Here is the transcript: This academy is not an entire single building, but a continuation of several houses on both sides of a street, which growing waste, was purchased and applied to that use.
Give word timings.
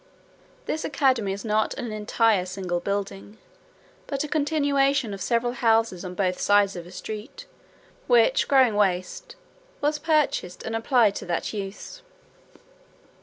This 0.65 0.83
academy 0.83 1.31
is 1.31 1.45
not 1.45 1.75
an 1.75 1.91
entire 1.91 2.47
single 2.47 2.79
building, 2.79 3.37
but 4.07 4.23
a 4.23 4.27
continuation 4.27 5.13
of 5.13 5.21
several 5.21 5.53
houses 5.53 6.03
on 6.03 6.15
both 6.15 6.39
sides 6.39 6.75
of 6.75 6.87
a 6.87 6.91
street, 6.91 7.45
which 8.07 8.47
growing 8.47 8.73
waste, 8.73 9.35
was 9.79 9.99
purchased 9.99 10.63
and 10.63 10.75
applied 10.75 11.13
to 11.17 11.27
that 11.27 11.53
use. 11.53 12.01